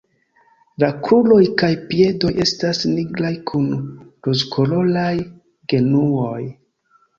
[0.83, 3.69] La kruroj kaj piedoj estas nigraj kun
[4.31, 5.15] rozkoloraj
[5.77, 6.45] genuoj.